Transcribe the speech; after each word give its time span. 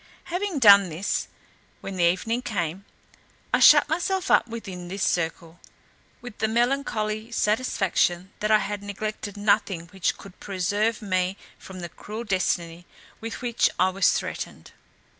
Having 0.33 0.57
done 0.57 0.89
this, 0.89 1.27
when 1.81 1.95
the 1.95 2.11
evening 2.11 2.41
came, 2.41 2.85
I 3.53 3.59
shut 3.59 3.87
myself 3.87 4.31
up 4.31 4.47
within 4.47 4.87
this 4.87 5.03
circle, 5.03 5.59
with 6.21 6.39
the 6.39 6.47
melancholy 6.47 7.29
satisfaction, 7.31 8.31
that 8.39 8.49
I 8.49 8.57
had 8.57 8.81
neglected 8.81 9.37
nothing 9.37 9.89
which 9.89 10.17
could 10.17 10.39
preserve 10.39 11.03
me 11.03 11.37
from 11.59 11.81
the 11.81 11.87
cruel 11.89 12.23
destiny 12.23 12.87
with 13.19 13.43
which 13.43 13.69
I 13.77 13.89
was 13.89 14.11
threatened. 14.11 14.71